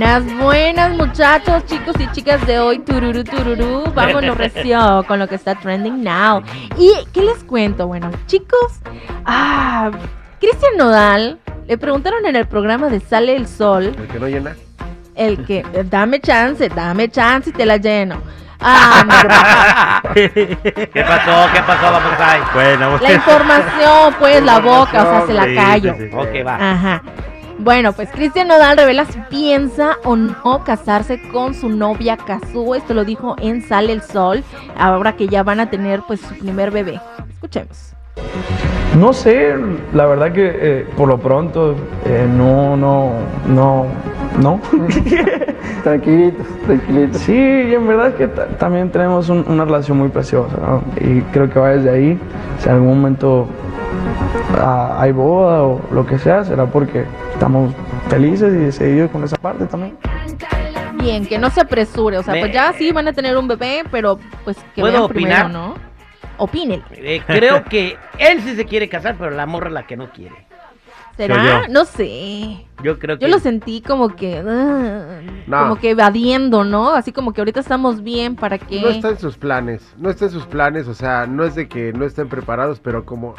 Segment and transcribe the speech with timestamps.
[0.00, 5.34] Buenas, buenas muchachos, chicos y chicas de hoy, tururú, tururú, vámonos recio con lo que
[5.34, 6.42] está trending now.
[6.78, 7.86] ¿Y qué les cuento?
[7.86, 8.80] Bueno, chicos,
[9.26, 9.90] ah,
[10.40, 14.56] Cristian Nodal, le preguntaron en el programa de Sale el Sol, El que no llena.
[15.16, 18.22] el que, dame chance, dame chance y te la lleno.
[18.58, 19.04] Ah,
[20.04, 20.46] no, ¿Qué
[21.06, 21.52] pasó?
[21.52, 21.92] ¿Qué pasó?
[21.92, 22.40] Vamos ahí.
[22.54, 25.94] Bueno, la información, pues, la boca, o sea, se la Sí, callo.
[25.98, 26.16] sí, sí.
[26.16, 26.54] Ok, va.
[26.72, 27.02] Ajá.
[27.62, 32.74] Bueno, pues Cristian Nodal revela si piensa o no casarse con su novia Kazuo.
[32.74, 34.42] Esto lo dijo en Sale el Sol,
[34.78, 37.00] ahora que ya van a tener pues su primer bebé.
[37.34, 37.92] Escuchemos.
[38.98, 39.54] No sé,
[39.94, 43.12] la verdad que eh, por lo pronto eh, no, no,
[43.46, 43.86] no,
[44.40, 44.60] no.
[45.84, 47.20] Tranquilitos, tranquilitos.
[47.22, 50.82] sí, y en verdad es que ta- también tenemos un- una relación muy preciosa, ¿no?
[51.00, 52.18] Y creo que va desde ahí.
[52.58, 53.46] Si en algún momento
[54.98, 57.72] hay boda o lo que sea, será porque estamos
[58.08, 59.96] felices y decididos con esa parte también.
[60.94, 63.48] Bien, que no se apresure, o sea, Me- pues ya sí van a tener un
[63.48, 65.50] bebé, pero pues que ¿Puedo vean primero, opinar?
[65.50, 65.74] ¿no?
[66.36, 66.84] Opínenle.
[67.16, 70.10] Eh, creo que él sí se quiere casar, pero la morra es la que no
[70.10, 70.34] quiere.
[71.16, 71.66] ¿Será?
[71.66, 71.68] yo.
[71.72, 72.64] No sé.
[72.82, 73.26] Yo creo que.
[73.26, 75.58] Yo lo sentí como que, ah, No.
[75.58, 76.90] como que evadiendo, ¿no?
[76.92, 78.80] Así como que ahorita estamos bien para que...
[78.80, 79.82] No está en sus planes.
[79.98, 80.88] No está en sus planes.
[80.88, 83.34] O sea, no es de que no estén preparados, pero como.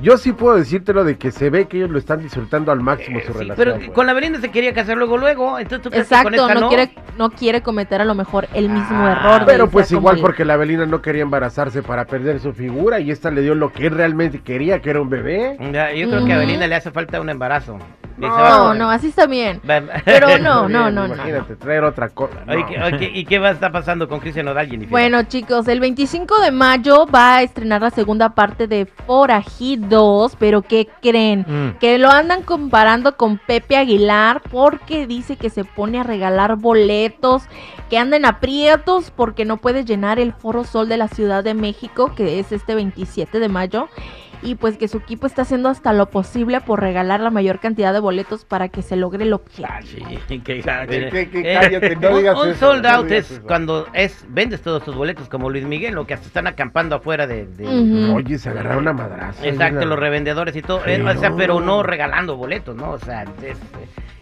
[0.00, 3.18] Yo sí puedo decírtelo de que se ve que ellos lo están disfrutando al máximo
[3.20, 3.56] su Sí, relación.
[3.80, 5.58] pero con la Belinda se quería casar luego, luego.
[5.58, 6.68] Entonces tú crees que con Exacto, esta no, no.
[6.68, 9.42] quiere, no quiere cometer a lo mejor el mismo Ah, error.
[9.46, 13.30] Pero pues igual porque la Belina no quería embarazarse para perder su figura y esta
[13.32, 15.56] le dio lo que él realmente quería, que era un bebé.
[15.72, 16.38] Ya, Yo creo que a.
[16.38, 17.78] Belinda le hace falta un embarazo.
[18.18, 19.60] No, No, no, así está bien.
[20.04, 21.14] Pero no, no, Bien, no, no.
[21.14, 22.38] Imagínate, traer otra cosa.
[22.48, 24.90] Oye, ¿qué- oye, ¿Y qué va a estar pasando con Cristian Nodal, Jennifer?
[24.90, 30.62] Bueno, chicos, el 25 de mayo va a estrenar la segunda parte de Forajidos, pero
[30.62, 31.44] ¿qué creen?
[31.46, 31.78] Mm.
[31.78, 37.42] Que lo andan comparando con Pepe Aguilar porque dice que se pone a regalar boletos,
[37.90, 42.12] que andan aprietos porque no puede llenar el Foro Sol de la Ciudad de México,
[42.14, 43.88] que es este 27 de mayo.
[44.42, 47.92] Y pues que su equipo está haciendo hasta lo posible por regalar la mayor cantidad
[47.92, 49.68] de boletos para que se logre el objetivo.
[49.70, 53.30] Ah, sí, que- ¿Qué- eh, eh, Cállate, no un- digas un, eso, sold out es
[53.30, 53.42] eso.
[53.42, 57.26] cuando es vendes todos tus boletos como Luis Miguel o que hasta están acampando afuera
[57.26, 57.48] de.
[58.14, 59.44] Oye, se agarraron a madrazo.
[59.44, 63.24] exacto los revendedores y todo eh, o sea pero no regalando boletos no o sea
[63.42, 63.58] es,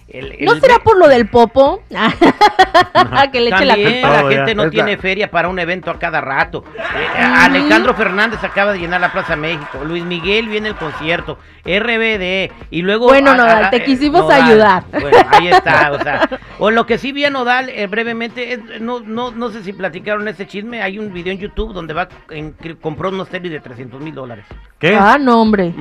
[0.08, 1.82] el, el- ¿No será por lo del popo?
[3.32, 4.22] que le eche la También culpa.
[4.22, 6.64] la gente no Es la- tiene feria para un evento a cada rato.
[6.78, 9.82] Eh, Alejandro Fernández acaba de llenar la Plaza México.
[9.84, 11.38] Luis Miguel viene el concierto.
[11.64, 12.52] RBD.
[12.70, 13.06] Y luego.
[13.06, 14.42] Bueno, Nodal, te eh, quisimos Nodal.
[14.42, 14.84] ayudar.
[14.92, 15.90] Bueno, ahí está.
[15.96, 16.28] O sea,
[16.58, 18.60] o lo que sí vi a Nodal eh, brevemente.
[18.80, 20.82] no, no, no sé si platicaron ese chisme.
[20.82, 24.44] Hay un video en YouTube donde va en, compró unos tenis de 300 mil dólares.
[24.78, 24.94] ¿Qué?
[24.96, 25.74] Ah, no, hombre.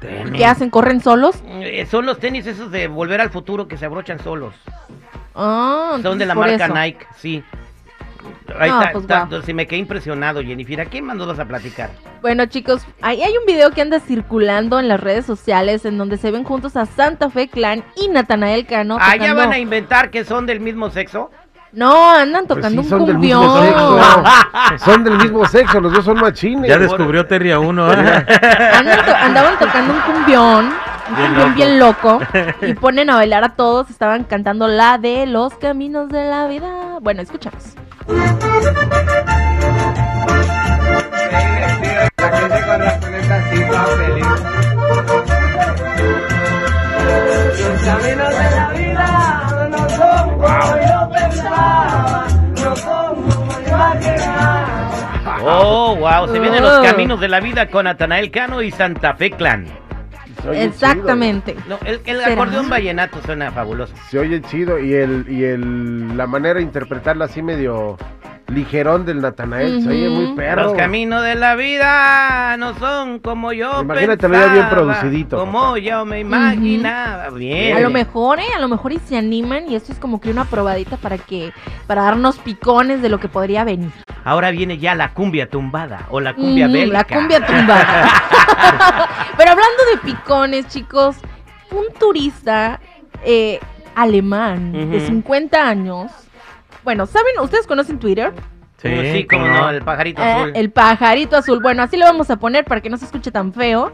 [0.00, 0.70] ¿Qué hacen?
[0.70, 1.36] ¿Corren solos?
[1.46, 4.54] Eh, Son los tenis esos de volver al futuro que se abrochan solos.
[5.34, 6.74] Ah, Son de la marca eso.
[6.74, 7.42] Nike, sí.
[8.58, 10.80] Ahí está, pues, está, me quedé impresionado, Jennifer.
[10.80, 11.90] ¿A quién vas a platicar?
[12.22, 16.16] Bueno, chicos, ahí hay un video que anda circulando en las redes sociales en donde
[16.16, 18.96] se ven juntos a Santa Fe Clan y Natanael Cano.
[19.00, 21.30] ah, ya tocando- van a inventar que son del mismo sexo.
[21.76, 23.66] No, andan Pues tocando sí, un son del mismo cumbión.
[23.66, 24.84] sexo.
[24.84, 26.68] Son del mismo sexo, los dos son machines.
[26.68, 27.92] Ya descubrió Terry a uno.
[27.92, 28.26] ¿eh?
[29.06, 30.72] To- andaban tocando un cumbión.
[31.08, 32.18] Un Bien cumbión loco.
[32.18, 32.66] bien loco.
[32.66, 33.90] Y ponen a bailar a todos.
[33.90, 36.98] Estaban cantando la de los caminos de la vida.
[37.02, 37.74] Bueno, escuchamos.
[55.42, 56.32] Oh, wow.
[56.32, 56.82] Se vienen los Oh.
[56.82, 59.66] caminos de la vida con Natanael Cano y Santa Fe Clan.
[60.52, 61.56] Exactamente.
[61.68, 63.94] No, el, acordeón vallenato suena fabuloso.
[64.10, 67.96] Se oye chido y el y el la manera de interpretarla así medio
[68.48, 70.64] ligerón del Natanael, se oye muy perro.
[70.64, 75.60] Los caminos de la vida no son como yo Imagínatelo ya bien pensaba, producidito, Como
[75.60, 75.78] papá.
[75.78, 77.30] yo me imaginaba.
[77.30, 77.76] Bien.
[77.76, 78.44] A lo mejor, ¿eh?
[78.56, 81.52] A lo mejor y se animan y esto es como que una probadita para que,
[81.86, 83.90] para darnos picones de lo que podría venir.
[84.24, 86.98] Ahora viene ya la cumbia tumbada o la cumbia bélica.
[86.98, 88.08] La cumbia tumbada.
[89.36, 91.16] Pero hablando de picones, chicos,
[91.70, 92.80] un turista
[93.24, 93.60] eh,
[93.94, 95.06] alemán de Ujú.
[95.06, 96.10] 50 años.
[96.86, 97.32] Bueno, ¿saben?
[97.42, 98.32] ¿Ustedes conocen Twitter?
[98.80, 100.52] Sí, como no, el pajarito Eh, azul.
[100.54, 101.58] el pajarito azul.
[101.60, 103.92] Bueno, así lo vamos a poner para que no se escuche tan feo.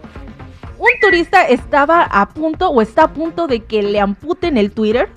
[0.79, 5.09] Un turista estaba a punto o está a punto de que le amputen el Twitter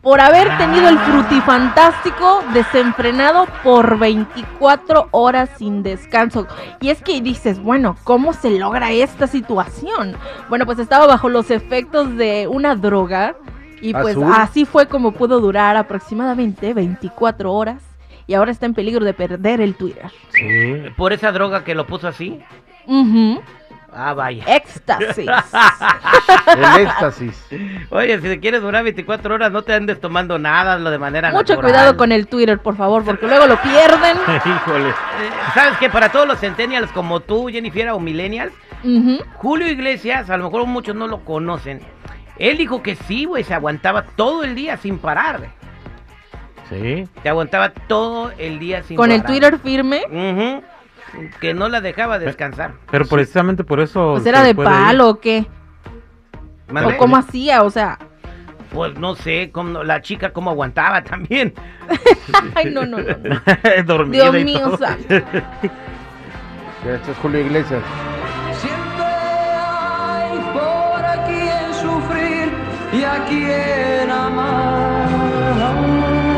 [0.00, 6.46] por haber tenido el frutifantástico desenfrenado por 24 horas sin descanso.
[6.80, 10.16] Y es que dices, bueno, ¿cómo se logra esta situación?
[10.48, 13.36] Bueno, pues estaba bajo los efectos de una droga
[13.82, 14.32] y pues ¿Azul?
[14.34, 17.82] así fue como pudo durar aproximadamente 24 horas
[18.26, 20.06] y ahora está en peligro de perder el Twitter.
[20.30, 20.90] Sí.
[20.96, 22.40] Por esa droga que lo puso así.
[22.86, 23.42] Ujú.
[23.94, 24.42] Ah, vaya.
[24.46, 25.28] Éxtasis.
[26.56, 27.46] El éxtasis.
[27.90, 31.30] Oye, si te quieres durar 24 horas, no te andes tomando nada, lo de manera
[31.30, 31.60] Mucho natural.
[31.60, 34.16] cuidado con el Twitter, por favor, porque luego lo pierden.
[34.46, 34.88] Híjole.
[34.88, 34.92] Eh,
[35.52, 38.52] ¿Sabes que Para todos los centennials como tú, Jennifer, o millennials.
[39.34, 41.80] Julio Iglesias, a lo mejor muchos no lo conocen.
[42.38, 45.48] Él dijo que sí, güey, se aguantaba todo el día sin parar.
[46.68, 47.06] Sí.
[47.22, 49.20] Se aguantaba todo el día sin Con parar.
[49.20, 50.62] el Twitter firme, Ujú.
[51.40, 52.72] Que no la dejaba descansar.
[52.90, 54.12] Pero precisamente por eso.
[54.14, 54.56] pues era de ir.
[54.56, 55.46] palo o qué.
[56.70, 57.98] O cómo hacía, o sea.
[58.72, 61.52] Pues no sé, cómo, la chica cómo aguantaba también.
[62.54, 63.16] Ay, no, no, no.
[63.18, 63.40] no.
[63.84, 64.78] Dormida Dios y mío, todo.
[64.78, 65.04] santo.
[66.82, 67.82] Mira, Este es Julio Iglesias.
[72.92, 75.08] Y a quien amar.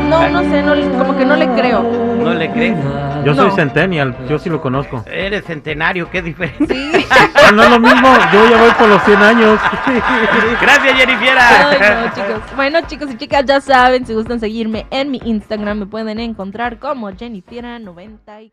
[0.09, 1.81] No, no sé, no, le- como que no le creo.
[1.83, 2.77] ¿No le crees?
[3.25, 3.55] Yo soy No.
[3.55, 5.03] centennial, yo sí lo conozco.
[5.11, 6.73] Eres centenario, qué diferente.
[6.73, 6.91] Sí.
[7.47, 9.59] Ah, no es lo mismo, yo ya voy por los 100 años.
[10.61, 11.37] Gracias, Jennifer.
[11.37, 12.55] Ay, no, chicos.
[12.55, 16.79] Bueno, chicos y chicas, ya saben, si gustan seguirme en mi Instagram, me pueden encontrar
[16.79, 18.49] como Jennifiera94.